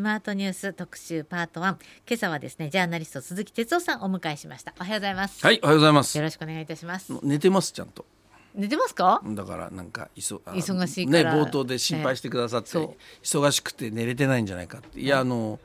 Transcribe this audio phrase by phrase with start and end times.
[0.00, 1.76] スマートニュース特集パート1今
[2.14, 4.72] 朝はですねジャーナリスト鈴木哲夫さんをお迎えしました。
[4.80, 5.44] おはようございます。
[5.44, 6.16] はいおはようございます。
[6.16, 7.12] よろしくお願いいたします。
[7.22, 8.06] 寝てますちゃんと。
[8.54, 9.20] 寝てますか？
[9.22, 11.34] だからなんか忙忙しいから。
[11.36, 15.00] ね冒頭で心配してくださって、ええ忙しくて寝れてないんじゃないかって。
[15.00, 15.60] いやあの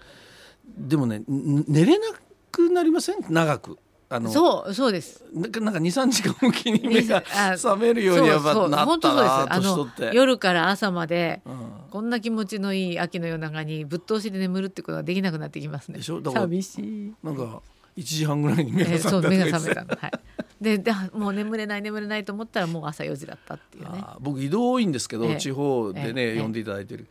[0.77, 1.25] でもねん
[1.69, 2.05] 寝れな
[2.51, 3.19] くなりません？
[3.29, 3.79] 長く
[4.15, 5.23] あのそうそうです。
[5.33, 9.87] なんかなんか23時間おきに目があ覚めるようにやっぱなったな年あの。
[10.13, 11.71] 夜から朝までうん。
[11.91, 16.01] こんな気持ちのいい秋の夜長にぶっ通しで眠るってことができなくなってきますね。
[16.01, 17.13] 寂しい。
[17.23, 17.61] なんか
[17.97, 20.01] 1時半ぐらいに目が覚めた目がとか言って覚めたの。
[20.01, 20.11] はい。
[20.61, 24.03] でであもう眠れない眠れないと思ったらもう朝4時だったっていうね。
[24.19, 25.37] 僕移動多いんですけど、ええ。
[25.37, 26.41] 地方でね、ええ。
[26.41, 27.07] 呼んでいただいてる。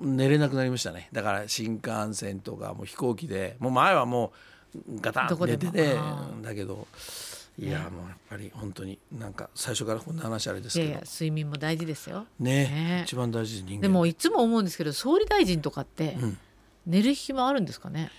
[0.00, 1.08] 寝れなくなりましたね。
[1.12, 4.30] だから新幹線とかもう飛行機でもう前はもう
[5.00, 6.00] ガタンと寝てどこてでも。
[6.02, 6.86] あだけど
[7.58, 7.84] いや、ね。
[7.90, 11.00] もうやっぱり本当になんか最初からこんな話あれですけど。
[11.00, 12.26] 睡眠も大事ですよ。
[12.40, 13.02] ねね。
[13.06, 13.82] 一番大事人間。
[13.82, 16.38] でもいつも思うんですけど総理大臣とかってうん。
[16.86, 18.10] 寝る暇あるんですかね、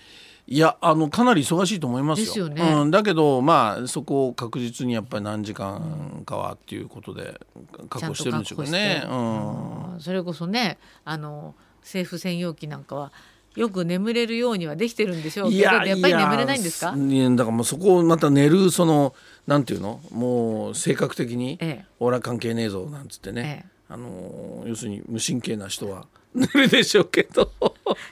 [0.48, 2.26] いやあのかなり忙しいと思いますよ。
[2.26, 2.62] ですよね。
[2.62, 7.40] うん、だけどまあそこを確実にやっぱり何時間かはっていうことで
[7.88, 10.00] 確保してるんでしょうけどねうん。
[10.00, 13.12] それこそねあの政府専用機なんかは
[13.56, 16.92] よく眠れるようにはできてるんでしょうけどやっぱり眠れないんですか？
[16.92, 19.14] だからもうそこをまた寝るその
[19.46, 20.00] なんていうの？
[20.10, 21.84] もう性格的にええ。
[21.98, 23.70] 俺は関係ねえぞなんつってね、ええ。
[23.88, 27.50] あの要するに無神経な人は 寝るでしょうけど。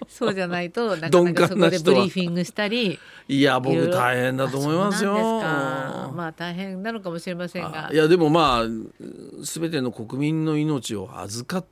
[0.09, 2.99] そうじゃないと なかなかそこでブリーフィングしたり
[3.29, 5.13] いや僕大変だと思いますよ。
[5.15, 7.89] まあ大変なのかもしれませんが。
[7.89, 8.69] あいやでもまあ
[9.43, 11.67] 全ての国民の命を預かっ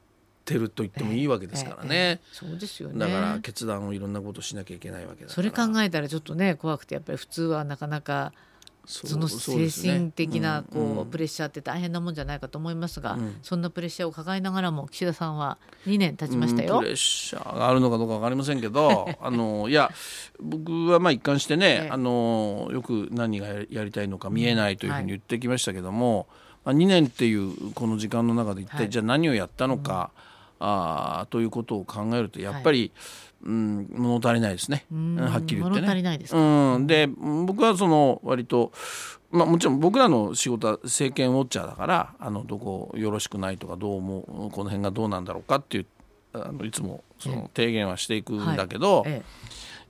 [0.45, 2.21] てると言ってもいいわけですからね。
[2.33, 2.99] そうですよね。
[2.99, 5.31] だから決断をいろんなことしなきゃいけないわけだから。
[5.31, 8.33] それ考えたらちょっとね怖くてやっぱり普通はなかなか
[8.85, 11.07] そその精神的なこう、うんうん。
[11.07, 13.37] プレッシャーって大変なもんじゃないかと思いますが、うん。
[13.43, 16.75] そんなプレッシャーを抱えながらも岸田さんは2年経ちましたよ。
[16.75, 19.91] うんプレッシャーがあるのかどうか分かりませんけど あのいや
[20.41, 21.91] 僕はまあ一貫してね、ええ。
[21.91, 26.27] あのよく何がややりたいのか見えないというふうに言ってきましたけども、
[26.65, 28.79] まあ、2年っていうこの時間の中で一はい。
[28.87, 30.11] 体じゃあ何をやったのか、
[30.65, 32.93] あーということを考えるとやっぱり、
[33.45, 35.81] うん、物足りないですね、うんはっきり言ってね。
[35.81, 36.39] 物足りないですか？
[36.39, 38.73] うん、で僕はその割と、
[39.33, 45.87] まあ、もちろん僕らの仕事は政権ウォッチャーだからあのどこよろしくないとかどう思うこの辺がどうなんだろうかっていう
[46.35, 49.23] あのいつもその提言はしていくんだけど、え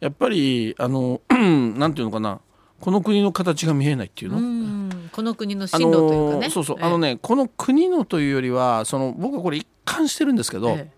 [0.00, 2.40] やっぱりあの なんていうのかな
[2.80, 4.40] この国の形が見えないっていうの？
[4.40, 6.46] んこの国のあ進路というかね。
[6.46, 10.90] のそうそう、ええあのねこの国のというよりはその僕はこれ一貫してるんですけど、え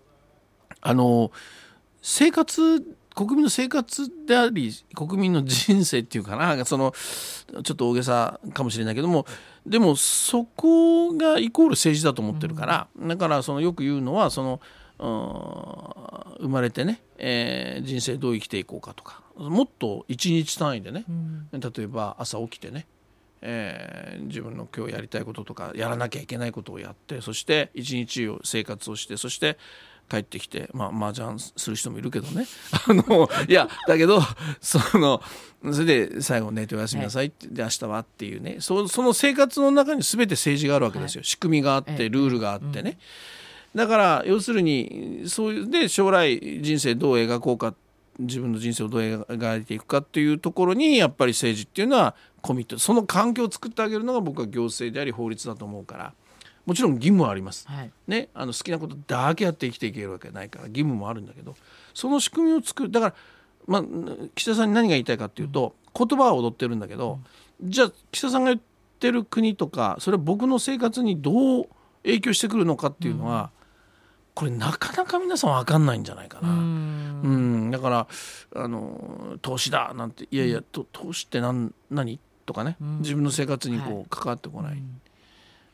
[0.81, 1.31] あの
[2.01, 2.81] 生活
[3.15, 6.93] 国民の生活であり国民の人生っていうかなその
[7.63, 9.25] ちょっと大げさかもしれないけども
[9.65, 14.61] でもそこがイコール政治だと思ってるから、だからそのよく言うのはその
[14.99, 21.59] うん生まれてね、えー人生どう生きていこうかとかもっと一日単位でね、えうん。
[21.59, 22.85] 例えば朝起きてね、
[23.47, 29.57] えー自分の今日やりたいこととかやらなきゃいけないことをやってそして一日を生活をしてそして
[30.09, 32.45] 帰ってきてまあ麻雀する人もいるけどね。
[32.87, 34.21] あのいやだけど
[34.61, 35.21] その
[35.71, 38.57] それで最後寝ておやすみなさいって、で明日はっていうね。
[38.59, 41.97] そその生活の中に全て政治があるわけですよ、仕組みがあっええ。
[41.97, 42.99] てルールがあってね、
[43.73, 47.73] だから要するにそういうで将来人生どう描こうか
[48.19, 56.13] 自分の人生をどう描いていくかっていうところにやっぱり政治っていうのはコミットその環境を作ってあげるのが僕は行政であり法律だと思うから
[56.65, 57.67] もちろん義務はあります。
[57.67, 61.55] はいね、あの好きなことだけやって生きていけるわけないから義務もあるんだけど
[61.93, 63.15] その仕組みを作るだから、
[63.67, 63.83] まあ、
[64.33, 67.19] 岸田さんに何が言いたいかっていうと、言葉は踊ってるんだけど、
[67.61, 68.61] じゃあ岸田さんが言っ
[68.99, 71.69] てる国とかそれは僕の生活にどう
[72.03, 73.51] 影響してくるのかっていうのは、
[74.35, 76.49] これなかなか皆さん分かんないんじゃないかな。
[76.49, 77.21] うん。
[77.23, 77.27] う
[77.67, 78.07] ん、だから
[78.53, 82.99] あの投資だなんていやいや、と投資って何何とかね、うん。
[82.99, 84.05] 自分の生活にこう、はい。
[84.09, 85.01] 関わってこない、うん。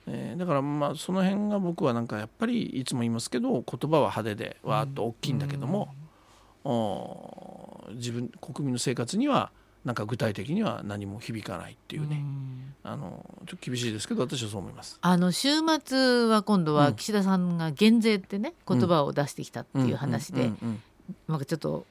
[0.07, 5.93] えーだからまあその辺が僕はなんかやっぱりいつも言いますけど言葉は派手でわーっと大きいんだけども、
[6.63, 9.51] おー自分国民の生活には
[9.85, 12.73] なんか具体的には何も響かないっていうね、うん。
[12.83, 14.99] あのちょっと厳しいですけど私はそう思います。
[15.01, 15.49] あの週
[15.83, 16.77] 末は今度うん。
[16.77, 20.81] は岸田さんが減税ってね言葉を出してきたっていう話で、うんうんうん
[21.27, 21.85] なんかちょっと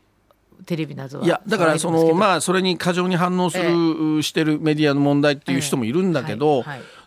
[0.66, 6.64] テレビなどはいやだからそのまあそれに過剰に反応する、してるメディアの問題っていう人もいるんだけど、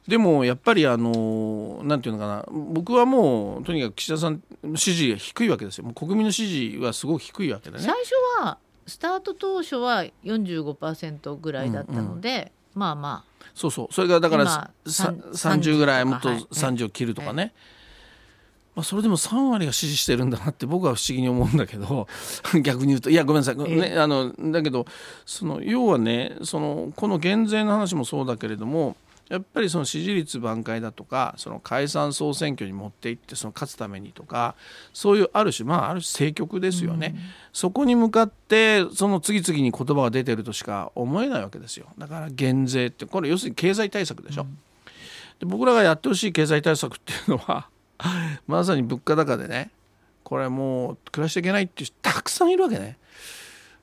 [0.07, 4.41] でもやっぱりあのなんていうのかな僕はもうとにかく岸田さん
[4.75, 5.85] 支持が低いわけですよ。
[5.85, 7.83] もう国民の支持はすごく低いわけでね。
[7.83, 13.93] 最初はスタート当初は45%ぐらいだったので、まあまそうそう。
[13.93, 14.51] それがだから今
[14.85, 16.39] ささん30ぐらいもっとはい。
[16.51, 17.53] 30を切るとかね、
[18.75, 22.07] まあ、それでも3割が支持してるんだなって僕は不思議に思うんだけど
[22.61, 23.09] 逆に言うと。
[23.09, 24.85] いやごめんなさい、ね、あのだけど
[25.25, 28.95] その要はねそのこの減税の話もそうだけれども
[29.29, 34.55] やっぱりその支持率挽回だとかその解散総選挙に持っていってその勝つためにとか
[34.93, 37.21] そういうある種まあある種政局ですよね、うん、
[37.53, 41.87] そこに向かってその次々に言葉が出てるとしか思えないわけですよ。
[41.97, 44.57] だから減税ってこれ要するに経済対策でしょ、うん、
[45.39, 47.69] で僕らがやってほしい経済対策っていうのは
[48.45, 49.71] まさに物価高でね
[50.23, 52.97] これもう暮らしていけないっていう人たくさんいるわけね。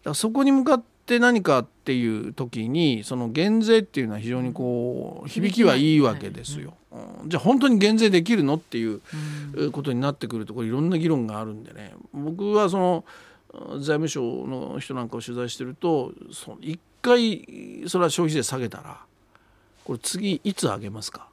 [0.01, 6.75] だからそこに向かってって何かっていう時にその減税っていうのは非常にこう響きはいいわけですよ。
[6.93, 9.01] うん、じゃあ本当に減税できるのっていう
[9.73, 11.95] ことになってくるとこれいろんな議論があるんでね。
[12.13, 13.05] 僕はその
[13.79, 19.01] 財務省の人なんかを取材してるとその1回それは消費税下げたら
[19.85, 21.27] これ次いつ上げますか？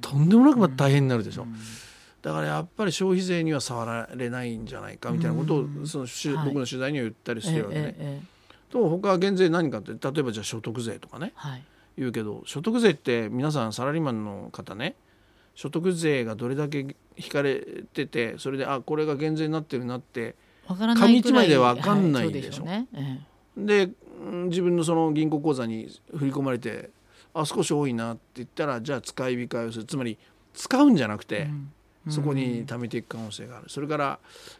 [0.00, 1.46] とんでもなく大変になるでしょ。
[2.22, 6.06] だからやっぱり消費税には触られないんじゃないかみたいなことをその、
[6.46, 8.22] 僕の取材には言ったりしてるわけね。
[8.70, 11.64] と他は減税何かって例えばじゃあ所得税とかね、はい、
[11.96, 14.94] 言うけど所得税って皆さんサラリーマンの方ね。
[15.54, 16.86] 所得税がどれだけ
[17.16, 20.36] 引かれててそれであこれが減税になってるなって
[20.68, 22.64] 紙一枚で分かんないでしょ。
[22.64, 22.86] はい、
[23.56, 23.92] で、ね。
[24.46, 26.90] 自分のその銀行口座に振り込まれて
[27.34, 29.84] あ少し多いなって言ったらじゃあ使い控えをする。
[29.84, 30.18] つまり
[30.54, 31.48] 使うんじゃなくて、
[32.06, 33.68] うん、そこに貯めていく可能性がある。
[33.68, 34.18] それから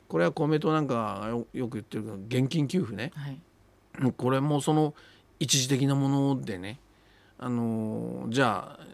[0.09, 3.39] これは公明党なんかがよく言ってるけど現金給付ね、はい
[4.17, 4.95] これもその
[5.41, 6.79] 一時的なものでね
[7.39, 8.85] あのじゃあ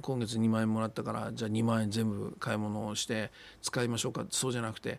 [0.00, 3.30] 今月2万円もらったからじゃあ2万円全部買い物をして
[3.62, 4.24] 使いましょうか。
[4.30, 4.98] そうじゃなくて、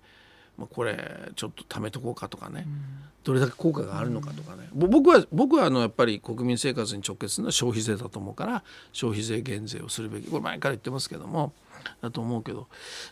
[0.58, 2.82] まあ、これちょっと貯めとこうかとかね、うん、
[3.24, 10.30] どれだけ効果があるのかとかね、うん、僕は僕はあのやっぱり国民生活に直結するのは消費税だと思うから消費税減税をするべき。
[10.30, 11.54] これ前から言ってますけども
[12.02, 12.68] だと思うけど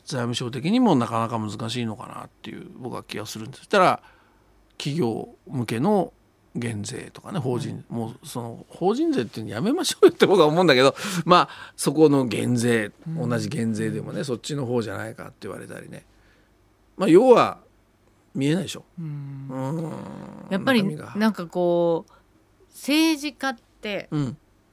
[0.06, 3.68] 財務省的にもなかなか難しいのかなっていう僕は気がするんです。
[3.68, 4.02] たら
[4.78, 6.14] 企業向けの
[6.56, 16.06] 減税とかね法人、もうその法人税っていうのやめましょうよって僕は思うんだけど まあそこの減税同じ減税でもね、そっちの方じゃないかって言われたりね。
[16.98, 17.60] まあ要は
[18.34, 18.84] 見えないでしょ。
[19.00, 19.92] うん。
[20.50, 20.84] やっぱり
[21.16, 22.12] なんかこう
[22.72, 24.10] 政治家って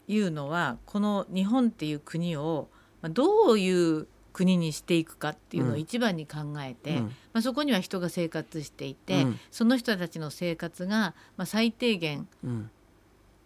[0.08, 2.68] いうのは、この日本っていう国を
[3.02, 12.28] どういう国にしていくかっていうのを一番に考えて、うん、まあ、そこには人が生活していて、うん、その人たちの生活が、まあ、最低限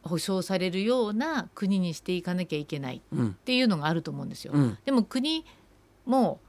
[0.02, 4.52] 保障されるような国にしていかなきゃいけないっていうのがあると思うんですよ。
[4.84, 5.46] でも国
[6.06, 6.40] も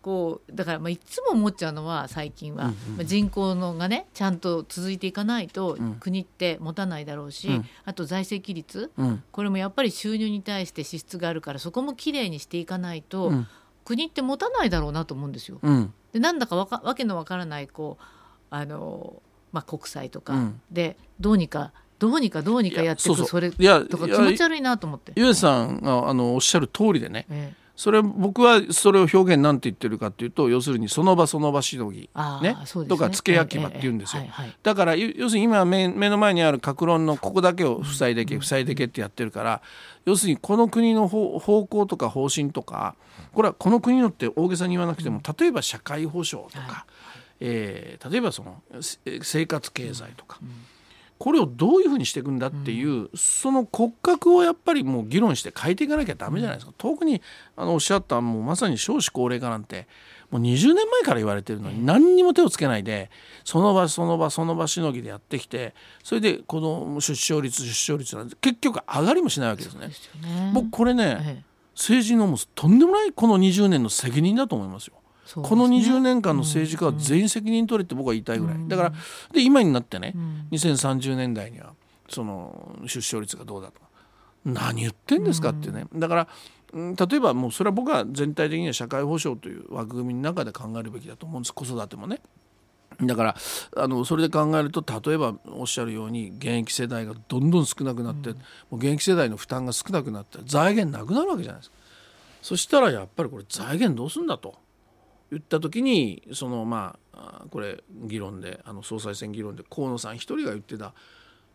[0.00, 7.50] こうだからまあいつも思っちゃうのは最近は、まあ、人口のがねちゃんと続いていかないと国って持たないだろうし、
[7.84, 8.92] あと財政規律、
[9.32, 13.32] これもやっぱり収入に対して支出があるからそこもきれいにしていかないと、
[13.88, 15.58] 国って持たないだろうなと思うんですよ。
[15.62, 18.04] うん、でなんだかわかわけのわからないこう
[18.50, 20.52] あの、まあ、国債とか。
[20.70, 25.12] でどうにか、どうにかどうにかやっていくそれとか気持ち悪いなと思って。
[25.16, 32.10] ゆえさんがあのおっしゃる通りでね、ええそれ僕はそれを表現なんて言ってるかっていうと要するにその場その場しのぎ、
[32.42, 32.56] ね、ね、
[32.88, 34.24] とか付け焼き場って言うんですよ、
[34.64, 39.62] だから要するに今目目の前にある格論のここだけを塞いでけ塞いでけってやってるから
[40.06, 42.96] 要するにこの国の方向とか方針とか
[43.32, 46.84] これはこの国のって大げさに言わなくても例えば社会保障とか、
[47.38, 48.60] えー、例えばその
[49.22, 50.40] 生活経済とか。
[51.18, 57.20] これをどういうふうにしていくんだっていう、うん、その骨格をやっぱりもう議論して変えていかなきゃダメじゃないですか、うん、特に
[57.56, 59.88] あのおっしゃったもうまさに少子高齢化なんて
[60.30, 63.10] もう20年前から言われてるのに何にも手をつけないで
[63.44, 69.90] その場その場その場しのぎでやってきてそれでこの出生率出生率なんて結局上がりもしないわけですね。
[69.90, 70.52] すね。
[70.54, 71.44] 僕これね、
[71.74, 74.94] 政治のもうとんでもないこの20年の責任だと思いますよ。
[75.36, 78.92] ね、この20年間の政治家は全員責任取れって僕は言いたいぐらい、だから
[79.32, 81.74] で今になってね、うん、2030年代には
[82.08, 83.88] その出生率がどうだとか。
[84.44, 86.28] 何言ってんですかってね、だから
[86.72, 91.52] 例えばもうそれは僕は全体的には社会保障という枠組みの中で考えるべきだと思うんです。
[91.52, 92.20] 子育てもね。
[93.00, 93.36] だから
[93.76, 98.42] あのそれで考えると例えばおっしゃるように現役世代がどんどん少なくなって、うん、も
[98.72, 101.76] う現役世代の負担が少なくなって財源なくなるわけじゃないですか。
[102.42, 104.56] そしたらやっぱりこれ財源どうすんだと。
[105.30, 110.94] 言った時にそのまあこれ議論であの総裁選議論で河野さん一人が言ってた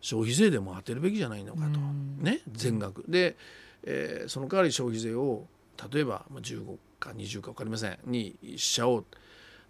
[0.00, 1.80] 消費税でも当てるべきじゃないのかと、
[2.22, 3.04] ね、全額。
[3.08, 3.36] で、
[3.84, 5.46] えー、その代わり消費税を
[5.92, 9.04] 例えば15か20か分かりませんにしちゃおう。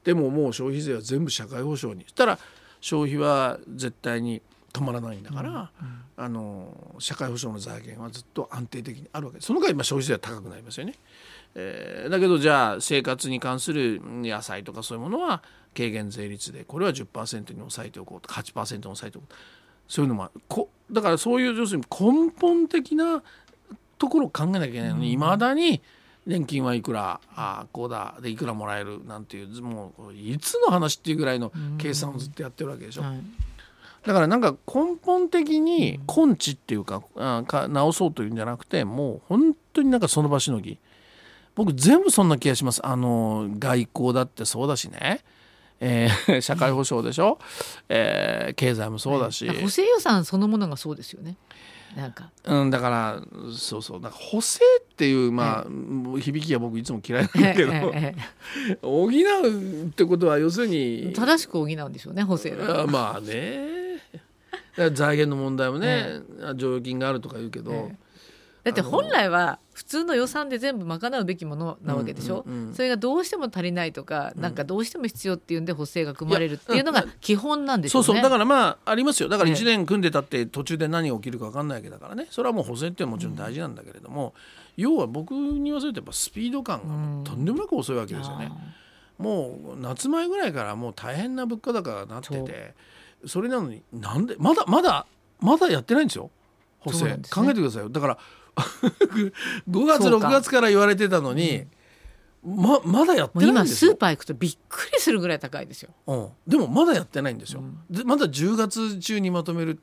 [0.03, 2.05] でももう消費税は全部社会保障に。
[2.07, 2.39] したら
[2.81, 4.43] 消費は絶対に
[4.75, 5.71] 止まらないんだから、
[6.17, 9.39] あの社会保障の財源はずっと安定的にあるわけ。
[9.39, 10.95] ですその代わり消費税は高くなりますよね。
[11.55, 15.45] えー、だけどじゃあ生活に関する野菜とかそういうものは
[15.77, 19.35] 軽減税率でこれは10%に抑えておこうとか8%に抑えておこう
[19.87, 23.23] そういうのもこだからそういう要するに根本的な
[23.99, 25.81] ところを考えなきゃいけないのにいま、うん、だに
[26.27, 33.03] 年金はいくらあこうだでいくらもらえるなんていうもういつの話っていうぐらいの計算をずっとやってるわけでしょ。
[33.03, 33.21] うんはい
[34.07, 40.79] だからなんか根本的に根治っていうか,、あか直そうというんじゃなくてもう本当になんかその場しのぎ。
[41.55, 42.85] 僕全部そんな気がします。
[42.85, 45.21] あの外交だってそうだしね。
[45.81, 47.39] えー、 社会保障でしょ、
[47.89, 51.37] えー、経済もそうだし、補正予算そのものがそうですよね。
[51.97, 53.23] なんか、うん、だから
[53.57, 54.01] そうそう。
[54.01, 57.73] なんか補正っていうまあ、響きが僕いつも嫌いなんだけど、
[58.83, 62.53] 補うってことは要するに正しく補うんでしょうね補正
[62.89, 63.84] まあね
[64.93, 66.21] 財源の問題もね、
[66.57, 67.91] 剰余金があるとか言うけど、
[68.65, 78.23] だって本来は普通の予算で全部賄うべきものなわけでしょ、うんうんうん、それがどうしても足りないとか、うん、なんかどうしても必要っていうんで補正が組まれるっていうのが基本なんですよね、そうそう。
[78.23, 79.29] だからまあありますよ。
[79.29, 82.27] だから1年組んでたって途中で何が起きるか分かんないわけだからね。
[82.31, 84.33] それはもう補正っていうのはもちろん大事なんだけれども、
[84.79, 88.51] うん、要は僕に言わせるとやっぱスピード感がとんでもなく遅いわけですよね。
[89.19, 92.75] もう夏前ぐらいからもう大変な物価高がなってて
[93.27, 95.07] それなのになんでまだまだ
[95.41, 96.31] まだやってないんですよ。
[96.81, 97.89] 補正、ね、考えてくださいよ。
[97.89, 98.19] だから
[99.69, 101.67] 5月6月から言われてたのに、
[102.45, 103.93] ままだやってないんですよ。
[103.93, 109.81] 今スーパー行くとびっくりするぐらい高いですよ、うん、でもまだやってないんですよ、うん、でまだ10月中にまとめる。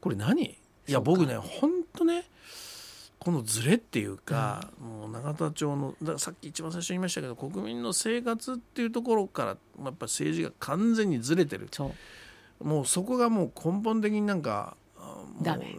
[0.00, 0.42] これ何？
[0.42, 0.58] い
[0.92, 2.24] や僕ね本当ね
[3.18, 9.58] このズレっていうか、うん、もう永田町のださっき一番最初に言いましたけど国民の生活っていうところからやっ
[9.92, 11.68] ぱ政治が完全にずれてる
[12.62, 14.76] もうそこがもう根本的になんか
[15.42, 15.76] ダメ。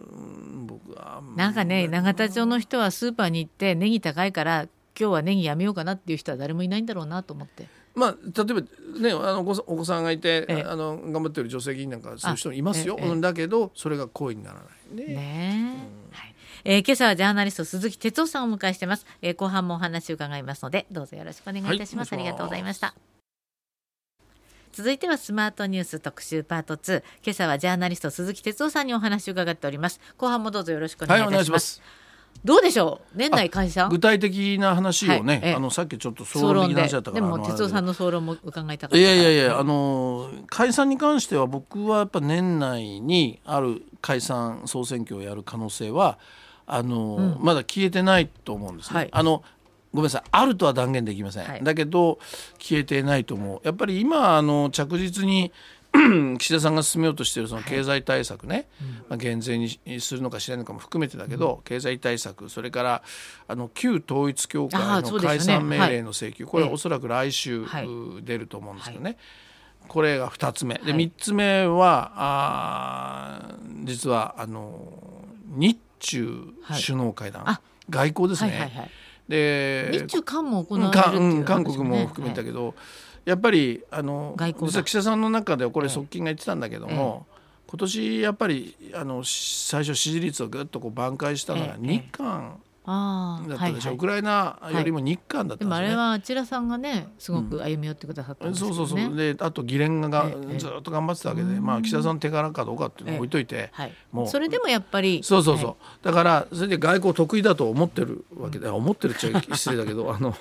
[0.66, 7.66] 僕はなんかね永田町の人はスーパーに行ってネギ高いから今日はネギやめようかなっていう人は誰もいないんだろうなと思って。
[7.94, 8.60] まあ、例えば、
[9.00, 9.44] ね、あのお
[9.76, 14.96] 子さんがいて、ええ、あの頑張ってる女性議員なんかそういう人いますよ、え、だけどそれが行為にならない。
[14.96, 15.14] ね。
[15.14, 15.76] ね
[16.08, 16.16] うん。
[16.16, 16.34] はい。
[16.64, 22.94] えー、今朝はジャーナリスト鈴木哲夫さんをお迎えしてます、えー、後半もお話を伺いますのでどうぞよろしくお願いいたします、はい、ありがとうございました
[24.72, 30.00] 続いてはスマートニュース特集パート2今朝はジャーナリスト鈴木哲夫さんにお話を伺っております。
[30.16, 32.02] 後半もどうぞよろしくお願いいたします、はい
[32.44, 33.18] どうでしょう？
[33.18, 33.90] 年内解散？
[33.90, 37.30] 具体的な話をね、はい、あのさっきちょっと総論的な話だったからで。
[37.30, 38.98] も哲夫さんの総論も伺いたかった。
[38.98, 46.18] いやいやいやあの解散に関しては僕はやっぱ年内にある解散総選挙をやる可能性は
[46.66, 48.96] あの、うん、まだ消えてないと思うんですね。
[48.96, 49.44] はい、あの
[49.92, 50.22] ごめんなさい。
[50.30, 52.18] あるとは断言できません、はい、だけど
[52.58, 53.60] 消えてないと思う。
[53.62, 55.52] やっぱり今あの着実に
[56.38, 58.66] 岸田さんが進めようとしているその経済対策ね、はいま
[59.10, 59.68] あ、減税に
[60.00, 63.02] するのかしないのかも含めてだけど、うん、経済対策それから
[63.46, 67.66] あの旧統一教会の解散命令の請求、ねはい、これはおそらく来週
[68.22, 69.16] 出ると思うんですけどね、は
[69.86, 70.76] い、これが2つ目。
[70.76, 76.54] で3つ目はあ実はあの日中
[76.86, 78.50] 首脳会談、外交ですね。
[78.50, 78.90] はいはいはい
[79.28, 82.74] で日中韓も行われる、ね、韓国も含めたけど、はい、
[83.26, 92.60] やっぱりあの実は岸田さんの中ではこれ側近が言ってたんだけども、ええ、今年やっぱりあの最初支持率をぐっとこう挽回したのが日韓。
[92.66, 99.16] えあだったでしょ、はいはい、ウクライナよりも日韓だったんですね、はい、でもあれはあちらさんがねすごく歩み寄ってくださったそうそうそう。
[99.16, 110.34] であと議連がずっと頑張ってたわけで、まあ岸田さんの手柄かどうかっていうのを置いといて、はい、もうそれでもやっぱりそうそうそう、だからそれで外交得意だと思ってるわけで、うん、思ってるっちゃ失礼だけど あの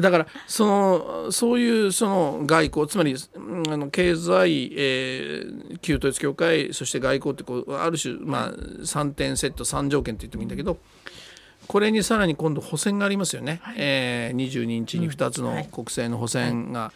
[0.00, 3.14] だからそのそういうその外交つまり
[3.70, 10.78] あの経済、えー、旧統一教会そして外交ってこうある種まあ3点セット3条件って言ってもいいんだけど、
[11.66, 16.92] これにさらに今度補選がありますよね、はい、えー、22日に2つの国政の補選が、は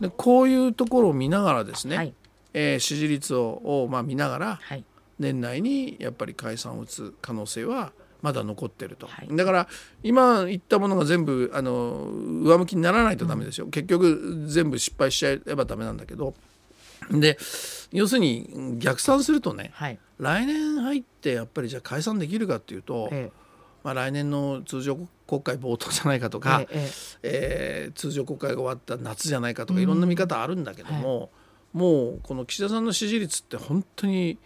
[0.00, 2.14] い、でこういうところを見ながらですね、はい、
[2.52, 4.84] えー、支持率ををまあ見ながら、はい、
[5.18, 9.68] 年内にやっぱり解散を打つ可能性はまだ残ってると、はい、だから
[10.02, 12.06] 今言ったものが全部あの
[12.42, 16.34] 上向きにならないとダメですよ、うん、結局全部失敗しちゃえばダメなんだけど。
[17.10, 17.36] で
[17.92, 23.32] 要するに逆算するとね、はい、来年入ってやっぱりじゃあ解散できるかっていうと、ええ、
[23.82, 26.90] まあ、来年の通常国会冒頭じゃないかとか、ええ
[27.22, 31.28] えー、通常国会が終わった夏じゃないかとかいろんな見方あるんだけども、はい、
[31.72, 34.38] もうこの岸田さんの支持率って本当に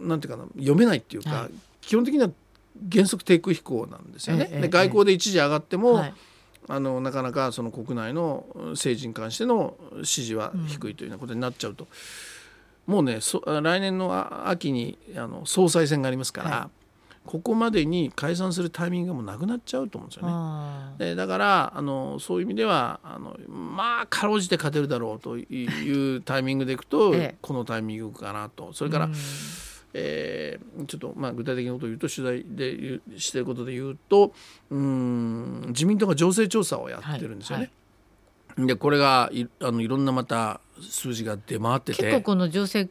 [0.00, 2.30] なんていうかな読めないっていうか、はい、基本的には
[2.92, 4.46] 原則低空飛行なんですよね。
[4.46, 6.14] で外交で一時上がっても、はい。
[6.70, 11.90] あのなかなかその国内の政治に関しての支持は低いというようなことになっちゃうと、うん、
[12.88, 16.70] もうね来年の秋にあの総裁選がありますから、は
[17.28, 20.94] ここまでに解散するタイミングがもうなくなっちゃうと思うんですよね。
[20.96, 28.72] でだからあのそういう意味ではあのまあかろうじて勝てるだろうというタイミングでいくと、ええ、このタイミングかなと。
[28.72, 29.10] それから、
[29.92, 34.32] えー、ちょっとまあ具体的なことを言うと取材でしてることで言うと
[34.70, 37.64] うん自民党が情勢調査をやってるんですよね。
[37.64, 37.70] はいはい、
[38.66, 42.02] でこれがいあのいろんなまた数字が出回ってて。
[42.02, 42.88] 結構この情勢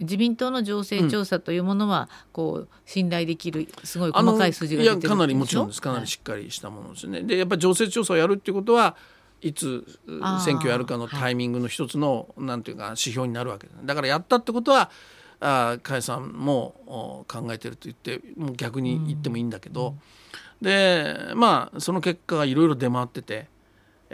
[0.00, 5.80] 自民党の情勢調査というものは、こう信頼できるすごい細かい数字が出てるいやかなりもちろんです。
[5.80, 7.18] かなりしっかりしたものですね。
[7.18, 8.96] はい、でやっぱり情勢調査をやるっていうことは
[9.40, 9.84] いつ
[10.44, 13.94] 選挙やるかのタイミングの一つの、はい、なんていうか指標になるわけだ。
[13.94, 14.90] からやったってことは
[15.38, 19.94] あ加谷さんも考えてると言ってもう逆に言ってもいいんだけど、
[20.60, 23.46] うん、でまあその結果がいろいろ出回ってて、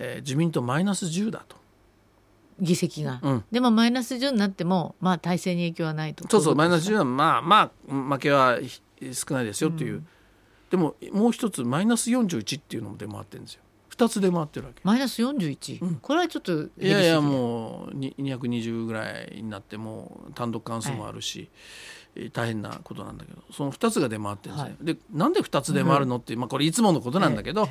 [0.03, 1.61] えー、自民党マイナス10だと。
[2.59, 6.29] 議席が、うん、でもマイナス10になってもまあ体制に影響はないと。
[6.29, 8.59] そうそうマイナス10はまあまあ負けは
[9.13, 10.07] 少ないですよっていう、うん、
[10.71, 13.63] でももう一つマイナス41っていうのも出回ってるんですよ。
[13.97, 21.49] 2つ出回ってるわけマイナス41、うん、これはちょっといやいやもう220ぐらいになっても単独関数もあるし、はい、
[22.33, 27.69] 大変なことなんだけどその2つが出回ってるんですね、はい、でなんで2つ出回るのって、まあ、これいつものことなんだけど、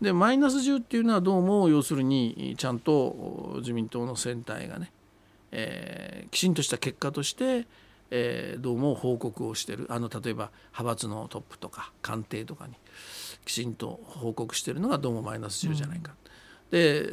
[0.00, 4.92] でマイナス10っていうのはどうも要するにちゃんと自民党の選対がね、
[5.52, 7.66] えー、きちんとした結果として
[8.14, 9.86] えー、どうも報告をしてる？
[9.88, 12.74] あの例えば派閥のトップとか官邸とかに
[13.46, 16.12] きちんと報告してるのがどうもマイナス10じゃないか。
[16.70, 17.06] うん、で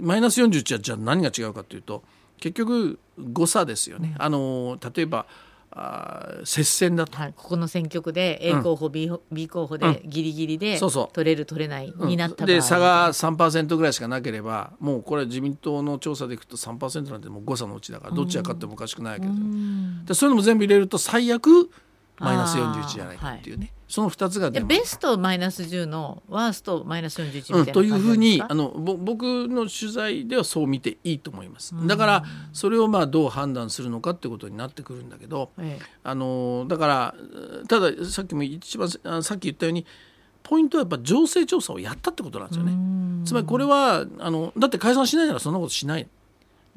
[0.00, 2.02] マイナス41はじゃあ何が違うかというと
[2.38, 4.14] 結局誤差ですよね。
[4.16, 5.26] うん、あの例えば
[5.70, 19.46] あ接戦だと、はい、ここの選挙区で A 候補、うん、B, B 候補でギリギリで取れる取れないになった場合、で差が3%ぐらいしかなければもうこれ自民党の調査でいくと3%なんてもう誤差のうちだからどっちが勝ってもおかしくないわけですよ。
[20.06, 21.70] でそういうのも全部入れると最悪
[22.18, 37.14] マイナス41じゃないかっていうね、はい、その2つがベストマイナス10のワーストマイナス41みたいな、うん、というふうにあの僕の取材ではそう見ていいと思います、だからそれをまあどう判断するのかってことになってくるんだけど、ええ、あのだから
[37.66, 38.90] たださっきも一番
[39.22, 39.86] さっき言ったように
[40.42, 43.24] ポイントはやっぱ情勢調査をやったってことなんですよね。
[43.24, 46.08] つまりこれはあのだって解散しないならそんなことしない。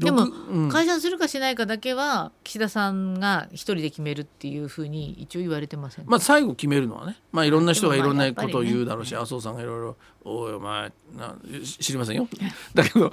[0.06, 12.28] でも、うん、解散するかしないかだけは岸田さんが一人で決めるっていうふうに一応言われてません、まあ最後決めるのはね、まあ、いろんな人がいろんなことを言うだろうし、ね、麻生さんがいろいろ「おいお前な知りませんよ」
[12.74, 13.12] だけど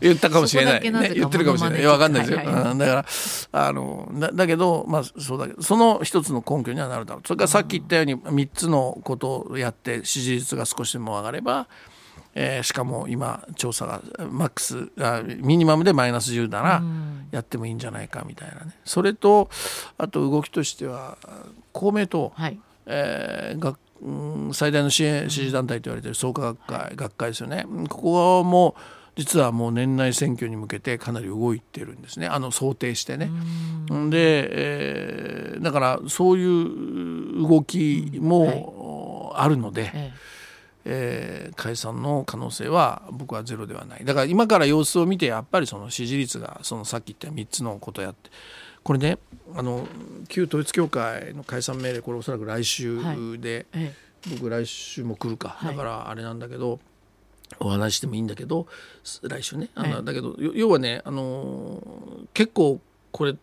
[0.00, 1.80] 言ったかもしれない、ね、言ってるかもしれない。
[1.80, 1.84] い。
[1.84, 3.06] や分かんないですよ、はいはい、だから
[3.52, 7.26] あのだだけどまあそうだけどその一つの根拠にはなるだろう。
[7.26, 11.68] それからさっき言ったように3つのことをやって支持率が少しでも上がれば
[12.34, 16.82] えー、しかも今調査がマックスあミニマムでマイナス10なら
[17.30, 18.76] やってもいいんじゃないかみたいなね。
[18.84, 19.48] それと
[19.98, 21.16] あと動きとしては
[21.72, 23.76] 公明党、はい、えー、が
[24.52, 27.66] 最大の支援支持団体と言われている創価学会、はい、学会ですよね。
[27.88, 28.74] ここも
[29.16, 32.26] 実はもう年内選挙に向けてかなり動いてるんですね。
[32.26, 33.30] あの想定してね。
[34.10, 39.92] で、えー、だからそういう動きもあるので。
[39.94, 40.34] ええ
[40.84, 44.04] えー、解散の可能性は僕はゼロではない。
[44.04, 48.30] だから今から様子を見てやっぱりその支持率がそのさっき言った3つのことやって。
[48.82, 49.18] これね
[49.56, 49.88] あの
[50.28, 53.00] 旧統一教会の解散命令これおそらく来週
[53.40, 53.92] で、はい、
[54.30, 56.78] 僕来週も来るか、はい、だからあれなんだけど
[57.60, 58.66] お話してもいいんだけど
[59.22, 59.70] 来週ね。
[59.74, 61.82] あの、はい、だけど要はねあの
[62.34, 63.34] 結構これ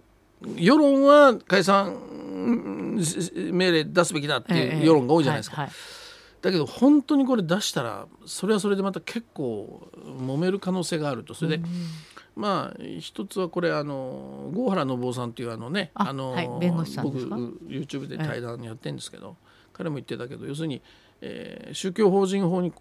[0.55, 1.95] 世論は解散
[3.51, 5.67] 命令出すべきだっていう世論が多いじゃないですか。
[6.41, 11.33] だけど本当にこれ出したらそれはそれでまた結構揉める可能性があると。
[11.33, 11.65] それで、うん、
[12.35, 17.19] まあ一つはこれあの郷原信夫さんっていうあのねあの、はい、弁護士僕
[17.67, 19.35] YouTube で対談やってるんですけど、はい、
[19.73, 20.81] 彼も言ってたけど要するに、
[21.21, 22.73] えー、宗教法人法に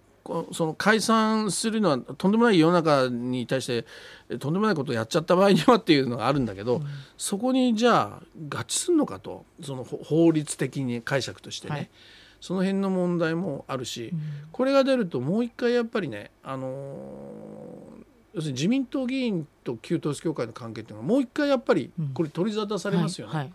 [0.52, 6.86] その解散するのはとんでもない世の中に対してとんでもないことをやっちゃった場合にはっていうのがあるんだけど、うん、
[7.18, 9.44] そこにじゃあ合致するのかと。
[9.62, 11.74] その法律的に解釈としてね。
[11.74, 11.90] はい
[12.40, 14.20] その辺の問題もあるし、うん、
[14.52, 23.32] これが出るともう一回やっぱりね、あのー、要するに自民党議員と旧統一教会の関係っていうのはもう一回やっぱりこれ取り沙汰されますよね。
[23.32, 23.54] うんはいはい、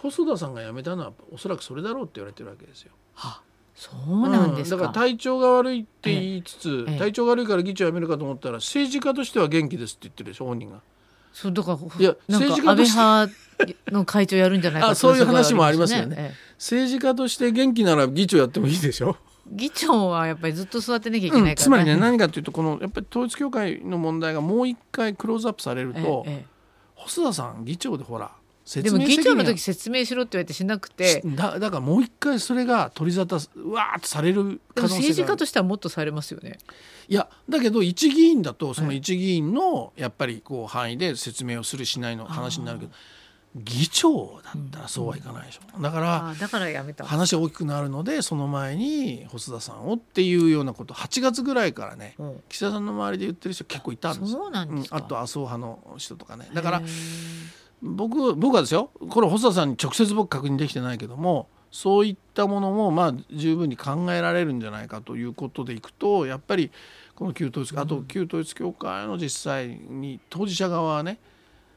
[0.00, 2.92] 細田さんが辞めたのはおそらくそれだろうって言われてるわけですよ。
[3.14, 3.42] は
[3.74, 10.80] そうなんです、うん、だから体調が悪いって言いつつ、ええ、体調が悪いから議長辞めるかと思ったら政治家としては元気ですって言ってるでしょ本人が。
[11.32, 12.94] そうだからいや政治家とし
[13.66, 19.16] ての会長やるんじゃないかあそういう話もありますよね、ええ、政治家として元気なら議長やってもいいでしょ。
[19.46, 21.50] 議長はやっぱりずっと座ってなきゃいけないから、ね。
[21.50, 26.44] うん、つまりね何かというとこのやっぱり統一教会の問題がもう一回クローズアップされると、え、
[26.94, 28.30] 細田さん議長でほら
[28.64, 31.22] でも議長の時説明しろって言われてしなくて。
[31.24, 35.00] だだからもう一回それが取り沙汰うわーっとされる可能性が。
[35.00, 36.58] 政治家としてはもっとされますよね。
[37.08, 42.92] いやだけど一議員だとその一議員のやっぱりこう範囲で説明をするしないの話になるけど、
[43.54, 47.04] 議長だったらそうはいかないでしょ、うん、だからだからやめた。
[47.04, 54.56] 話大きくなるのでその前に細田さんをっていうようなこと8月ぐらいからね、うん、岸田さんの周りで言ってる人結構いたんですよ、うん、
[54.90, 56.48] あと麻生派の人とかね。
[56.54, 56.82] だから
[57.82, 66.70] 僕僕はですよこれ細田さんに直接僕確認できてないけどもそういったものもまあ十分に考えられるんじゃないかということでいくとやっぱり
[67.16, 71.18] この旧統一あと旧統一教会の実際に当事者側はね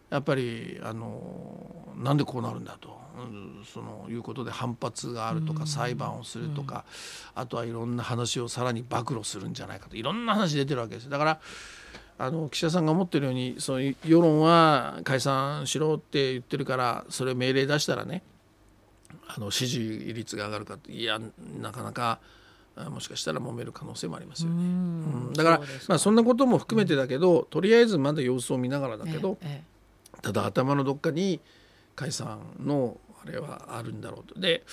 [0.10, 6.86] やっぱりあのなんでこうなるんだと、うん、そのいうことで反発があるとか裁判をするとか、
[7.34, 11.10] あとはいろんな話をさらに暴露するんじゃないかといろんな話出てるわけです。
[11.10, 11.40] だから
[12.18, 18.24] あの岸田さんが思ってるようにその世論は解散しろって言ってるからそれ命令出したらね
[19.28, 21.20] あの支持率が上がるかいや
[21.60, 22.20] なかなか
[22.90, 24.56] もしかしたら揉める可能性もありますよね。
[24.56, 24.60] う
[25.30, 29.76] ん、だからまあそんなことも含めてだけど、とりあえずまだ様子を見ながらだけど、ええ
[30.22, 31.40] ただ頭のどっかに
[31.96, 34.40] 解散のあれはあるんだろうと。
[34.40, 34.64] で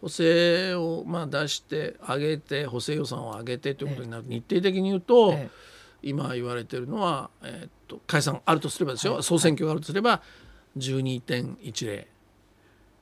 [0.00, 5.34] 補正をまあ出して上げて補正予算を上げてということになる、日程的に言うと、
[6.08, 10.22] 今言われてるのは、えー、っと解散あるとすればですよ、総選挙があるとすれば
[10.76, 12.06] 12.10、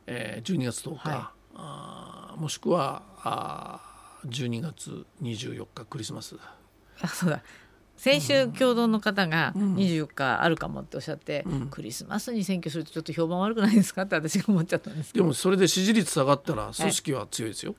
[0.07, 1.19] えー、12月10日、はい、
[1.57, 3.81] あもしくはあ
[4.27, 6.37] 12月24日クリスマス。
[7.01, 7.43] あそうだ。
[7.97, 14.03] 先週共同の方が24日あるかもっておっしゃって、うん、クリスマスに選挙するとちょっと評判悪くないですか？
[14.03, 17.75] って私が思っちゃったんですでもそれで支持率下がったら組織は強いですよ、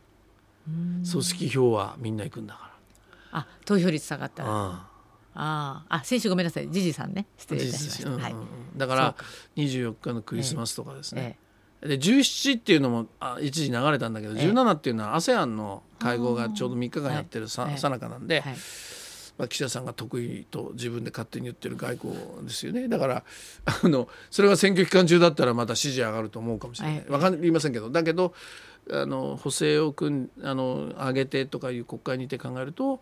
[0.65, 2.71] 組織票はみんな行くんだか
[3.31, 3.39] ら。
[3.39, 4.87] あ投票率下がったら
[5.35, 6.69] あああ先週ごめんなさい。
[6.71, 7.27] ジジさんね。
[7.37, 8.35] 失礼いたしました、うんうん、はい、
[8.77, 9.15] だから
[9.57, 11.37] 24日のクリスマスとかですね、
[11.83, 11.89] ええ。
[11.89, 18.55] で17っていうのもあ一時流れたんだけど、ええ、17っていうのは ASEAN の会合がちょうど3日間やってるさ,、さなかなんで、はい。
[19.37, 22.87] まあ、岸田さんが得意と自分で勝手に言ってる外交ですよね。
[22.87, 23.23] だから
[23.65, 27.89] あのそれが選挙期間中だったらまた支持上がると思うかもしれない、分かりませんけど。
[27.89, 28.33] だけど
[28.91, 33.01] あの補正を組あの上げてとかいう国会にて考えると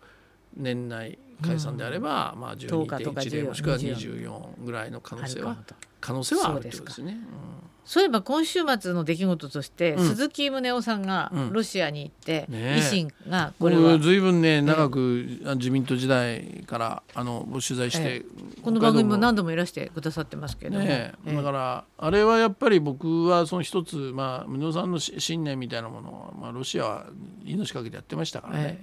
[0.56, 5.56] 年内解散であれば、うん、まあ12.1でもしくは24ぐらいの可能性は
[6.00, 7.12] 可能性はあるということですね。
[7.12, 18.24] うんそういえば今週末の出来事として、うん、鈴木宗男さんがロシアに行って、うん、維新がこれはずいぶんね長く自民党時代からあの取材して、
[18.62, 27.06] この番組も何度もいらしてくださってますけど、ね、だからあれはやっぱり僕はその一つまあ宗男さんの信念みたいなものは、まあ、ロシアは
[27.44, 28.80] 命かけてやってましたからね、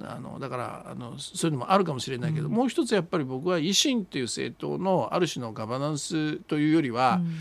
[0.00, 7.36] あのだからあのそういうのもあるかもしれないけど、うん、もう一つやっぱり僕は維新という政党のある種のガバナンスというよりは、うん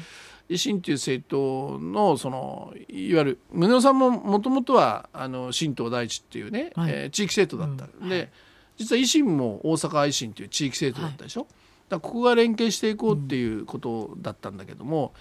[0.52, 8.30] 維新という政党のそのいわゆる宗男さんももともとはあの新党大地っていうね、はい、えー、地域政党だった、うん、で
[8.78, 11.50] 実は維新も大阪維新という地域政党だったでしょ、はい、
[11.90, 15.14] だここが連携していこうっていうことだったんだけども、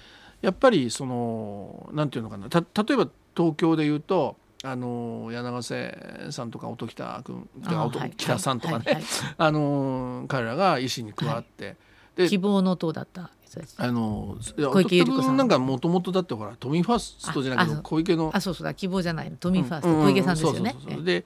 [0.43, 9.01] うん、やっぱりそのなんていうのかなた例えば東京でいうとあの柳瀬さんとか音喜多君音喜多さんとかね、
[9.39, 11.77] あの彼らが維新に加わって、
[12.15, 13.31] で希望の党だった
[13.77, 15.37] あの小池百合子さん。
[15.37, 20.75] なんかもともとだってほら都民ファーストじゃないけど小池のあそうそうだ希望じゃない都民ファースト、小池さんですよね。
[21.03, 21.25] で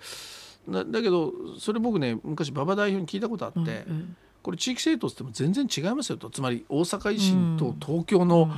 [0.68, 6.30] だだけどそれ僕ね昔馬場代表に聞いたことあって、うんうん、これ地域政党っても全然違いますよと。
[6.30, 8.50] つまり大阪維新と東京の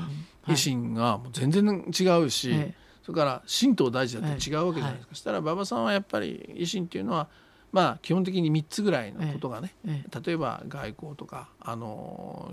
[0.47, 2.55] 維新がもう全然違うし、
[3.03, 7.29] それから新党大事だって違うわけじゃないですか、はい、そしたら馬場さんはやっぱり維新っていうのは
[7.77, 12.51] まあ、基本的に3つぐらいのことがね、ええ、例えば外交とかあの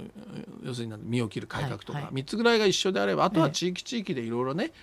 [0.65, 4.73] 要するに身を切る改革とか、はいはい、3つぐらいが一緒であればあとは地域地域でいろいろね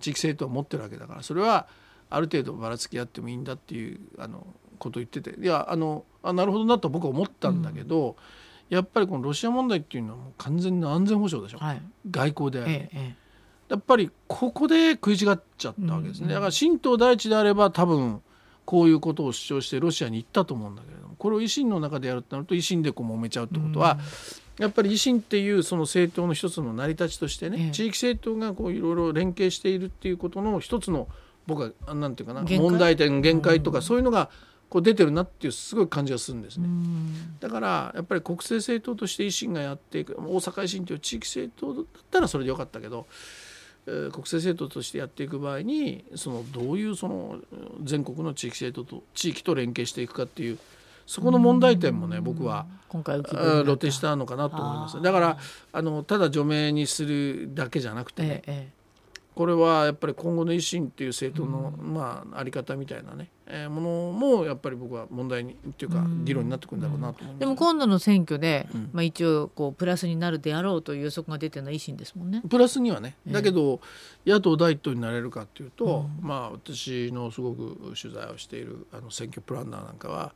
[0.00, 1.68] 地域政党を持ってるわけだからそれは
[2.10, 4.44] ある程度ばらつきあってもいいんだっていうあの
[4.80, 8.16] ことを言ってていやあのあなるほどなと僕は思ったんだけど、
[8.68, 13.14] うん、やっぱりこのロシア問題っていうのはもう完全な安全保障でしょ、はい、外交であれ、え、
[13.68, 18.20] やっぱりここで食い違っちゃったわけですね、だから新党第一であれば多分
[18.64, 23.98] こういうことを主張してロシアに行ったと思うんだけれどもこれを維新の中でやるとなると維新でこう揉めちゃうってことは、
[24.58, 31.08] やっぱり維新っていうその政党の一つの成り立ちとしてね、地域政党がこういろいろ連携しているっていうことの一つの
[31.46, 34.30] 僕はなんていうかな問題点限界とかそういうのが
[34.68, 36.68] こう出てるなっていうすごい感じがするんですね。
[37.40, 43.06] だからやっぱり国政政党として維新がやっていく大阪維新という地域政党だったらそれでよかったけど
[43.86, 47.38] 国政政党としてやっていく場合にそのどういうその
[47.82, 50.58] 全国の地域政党と地域と連携していくかっていう
[51.06, 53.34] そこの問題点もね僕は今回露
[53.74, 55.02] 呈したのかなと思います。
[55.02, 55.38] だから
[55.72, 58.83] あのただ除名にするだけじゃなくて、ね、ええ
[59.34, 72.42] これはやっぱり今後の維新っていう政党の、まあ、あり方みたいなね、えー、ものもやっぱり僕は問題にっていうか議論になってくるんだろうなと思います、でも今度の選挙で、うん、まあ、一応こうプラスになるであろうという予測が出てるのは維新ですもんね。
[72.48, 73.16] プラスにはね。
[73.26, 73.80] だけど、
[74.24, 80.32] えー、野党第一党になれるかっていうと、うん、まあ私のすごく取材をしているあの選挙プランナーなんかは、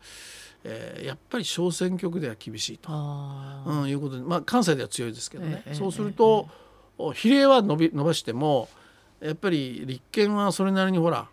[0.64, 6.48] えー、やっぱり小選挙区では厳しいと、うん、いうことで、まあ、関西では強いですけどね、えー、そうすると、
[7.14, 8.68] 比例は伸び伸ばしても
[9.20, 11.28] やっぱり立憲はそれなりにほら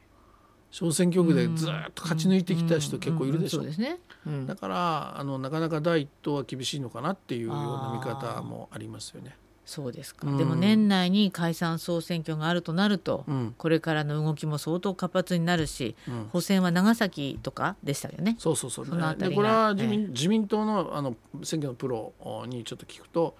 [0.72, 9.38] 小選挙区でずっと勝ち抜いてきた人結構いるでしょ、うだからあのなかなか第一党は厳しいのかなっていうような見方もありますよね。
[9.66, 18.36] そうですか、うん、でも年内に解散総選挙があるとなると、うん、これからの動きも相当活発になるし、うん、補選は長崎とかでしたよね。
[18.38, 22.14] そうそうそう、ね、でこれは自民えー、自民党のあの選挙のプロ
[22.48, 23.40] にちょっと聞くとえ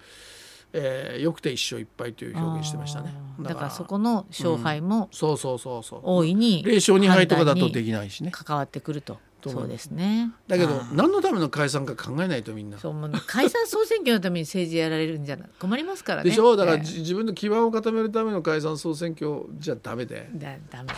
[0.72, 3.14] よくて一勝一敗という表現してましたね。
[3.40, 6.00] だからそこの勝敗も、うん、そうそうそうそう。
[6.02, 8.30] 大いに0勝2敗とかだとできないしね。
[8.30, 10.32] 関わってくるとそうですね。
[10.48, 12.78] だけど何のための解散か考えないとみんな。
[12.78, 16.30] そうもう解散総選挙のために政治やられるんじゃない困りますからね。
[16.30, 16.56] でしょ？
[16.56, 20.28] だから、えー、自分の基盤を固めるための解散総選挙じゃダメで。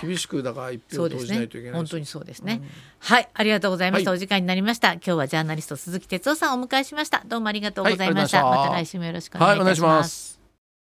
[0.01, 2.69] 厳しくだから一票投じないといけない、ね、本当にそうですね、うん、
[3.01, 4.95] はいありがとうございました、はい、お時間になりました。
[4.95, 7.23] 今日はジャーナリスト鈴木哲夫さんをお迎えしました。
[7.27, 8.73] どうもありがとうございました、はい、また。
[8.73, 10.38] 来週もよろしくお願いします、はい